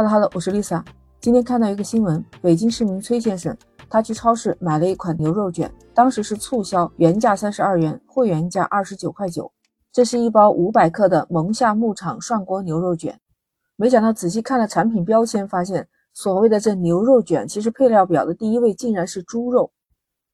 [0.00, 0.82] 哈喽哈喽我是 Lisa。
[1.20, 3.54] 今天看到一个新闻，北京市民崔先生，
[3.90, 9.52] 他去超市买了一款牛肉卷，当时是促销，原价三十二元，会员价二十九块九。
[9.92, 13.20] 这是一包五百克的蒙夏牧场涮锅牛肉卷。
[13.76, 19.70] 没想到仔细看了产品标签，发现所谓的这牛肉卷，其实配料表的第一位竟然是猪肉。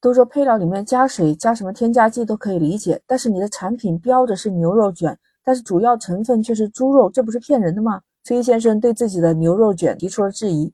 [0.00, 8.00] 都说配料里面加水、加什么添加剂都可以理解，但是你的产品标着是牛肉卷，但是主要成分却是猪肉，这不是骗人的吗？
[8.26, 10.72] 崔先生对自己的牛肉卷提出了质疑。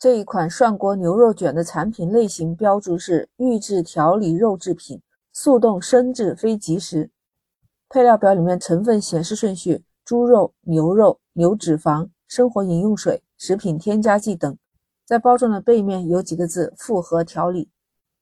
[0.00, 5.00] 这一款涮锅牛肉卷的产品类型标注是预制调理肉制品，
[5.32, 7.12] 速冻生制非即食。
[7.88, 14.58] 配料表里面成分显示顺序：猪肉、牛肉、牛脂肪、生活饮用水、食品添加剂等。
[15.06, 17.70] 在包装的背面有几个字“复合调理”，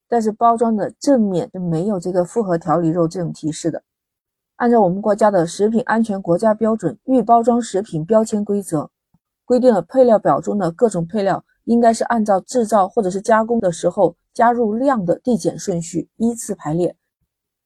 [0.07, 3.83] 但是包装的正面是没有这个“复合调理肉”这种提示的。
[4.57, 8.91] 按照我们国家的食品安全国家标准预包装食品标签规则，
[9.45, 16.97] 规定了配料表中的各种配料应该是按照制造或者是加工的时候加入量的递减顺序依次排列。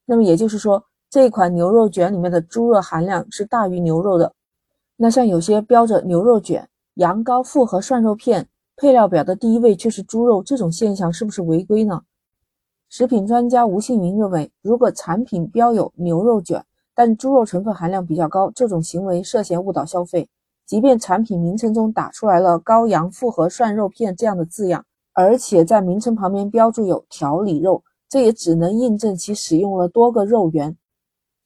[0.05, 4.33] 那么也就是说，这款牛肉卷里面的猪肉含量是大于牛肉的。
[4.97, 12.03] 那像有些标着牛肉卷、羊羔复合涮肉片，配料表的第一位却是猪肉，这种现象是不是违规呢？
[12.89, 16.65] 食品专家吴信云认为，如果产品标有牛肉卷，
[17.03, 20.29] 但猪肉成分含量比较高，这种行为涉嫌误导消费。
[20.67, 24.85] 即便产品名称中打出来了“羔羊复合涮肉片”这样的字样，
[25.15, 30.77] 而且在名称旁边标注有调理肉，这也只能印证其使用了多个肉源。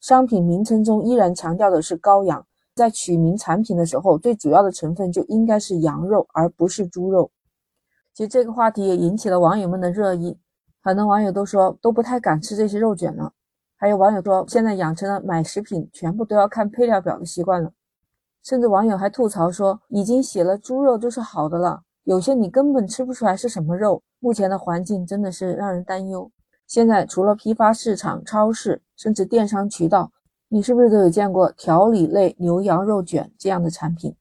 [0.01, 2.45] 商品名称中依然强调的是羔羊，
[2.75, 7.31] 在取名产品的时候，最主要的成分就应该是羊肉，而不是猪肉。
[8.13, 10.37] 其实这个话题也引起了网友们的热议，
[10.83, 13.33] 很多网友都说都不太敢吃这些肉卷了。
[13.85, 17.71] 还有网友说，现在养成了买食品全部都要看配料表的习惯了，
[18.43, 24.03] 甚至网友还吐槽说，已经写了猪肉就是好的了，有些你根本吃不出来是什么肉。
[24.21, 26.31] 目前的环境真的是让人担忧。
[26.67, 30.11] 现在除了批发市场、超市，甚至电商渠道，
[30.48, 34.17] 你是不是都有见过调理类牛羊肉卷这样的产品？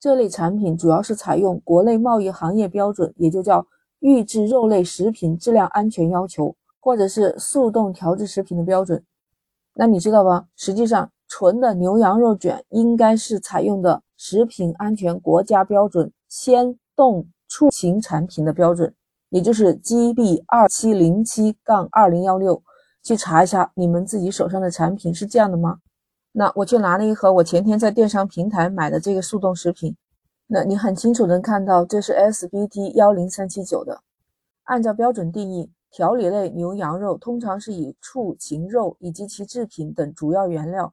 [0.00, 3.64] 这类产品主要是采用国内贸易行业标准，也就叫
[4.00, 6.56] 预制肉类食品质量安全要求。
[6.86, 9.02] 或者是速冻调制食品的标准，
[9.74, 10.46] 那你知道吧？
[10.54, 18.94] 实际上，纯的牛羊肉卷应该是采用的食品安全国家标准鲜冻畜禽产品的标准，
[19.30, 22.62] 也就是 GB 二七零七杠二零幺六。
[23.02, 25.78] 去查一下你们自己手上的产品是这样的吗？
[26.30, 29.96] 那我去拿了一盒我前天在电商平台买的这个速冻食品，
[30.46, 34.02] 那你很清楚能看到这是 SBT 幺零三七九的，
[34.62, 35.72] 按照标准定义。
[35.96, 40.92] 调理类牛羊肉通常是以畜禽肉以及其制品等主要原料，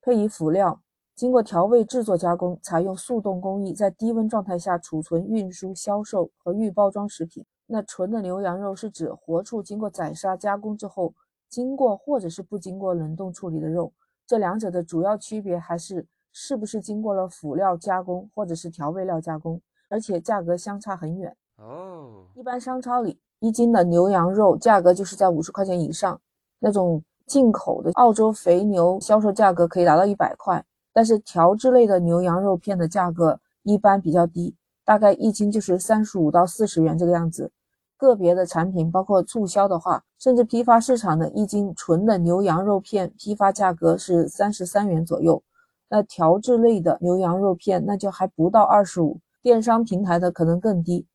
[0.00, 0.80] 配以辅料，
[1.16, 7.44] 经过调味制作加工，采用速冻工艺，在低温状态下储存、运输、销售和预包装食品。
[7.66, 11.12] 那纯的牛羊肉是指活畜经过宰杀加工之后，
[11.48, 13.92] 经过或者是不经过冷冻处理的肉。
[14.24, 21.36] 这两者的主要区别还是是不是经过了辅料加工或者是调味料加工，而且价格相差很远。
[21.56, 23.18] 哦，一般商超里。
[23.44, 26.18] 一斤的牛羊肉价格就是在五十块钱以上，
[26.60, 37.52] 那种进口的澳洲肥牛销售价格可以达到一百块，但是调制类的牛羊肉片的价格一般比较低，大概一斤就是三十五到四十元这个样子。
[37.98, 45.42] 个别的产品，包括促销的话，甚至批发市场的一斤纯的牛羊肉片批发价格是三十三元左右，
[45.90, 51.06] 那调制类的牛羊肉片那就还不到二十五，电商平台的可能更低。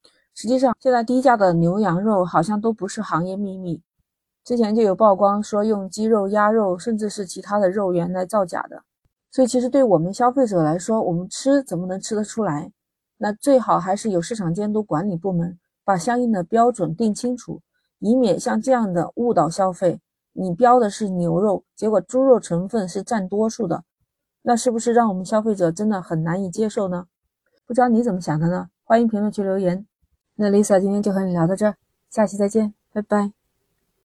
[0.42, 3.82] 实际上，现在低价的牛羊肉好像都不是行业秘密。
[4.46, 8.84] 之前就有曝光说用鸡肉、鸭肉，甚至是其他的肉源来造假的。
[9.30, 12.72] 所以，其实对我们消费者来说，我们吃怎么能吃得出来？
[13.18, 17.60] 那最好还是有市场监督管理部门把相应的标准定清楚，
[18.00, 20.00] 以免像这样的误导消费。
[20.32, 23.84] 你标的是牛肉，结果猪肉成分是占多数的，
[24.44, 27.08] 那是不是让我们消费者真的很难以接受呢？
[27.68, 28.70] 不知道你怎么想的呢？
[28.86, 29.86] 欢迎评论区留言。
[30.42, 31.76] 那 Lisa 今天就和你聊到这儿，
[32.10, 33.39] 下期再见，拜拜。